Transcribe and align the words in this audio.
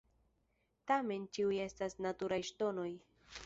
Tamen 0.93 1.29
ĉiuj 1.37 1.61
estas 1.67 1.97
"naturaj 2.09 2.43
ŝtonoj". 2.51 2.91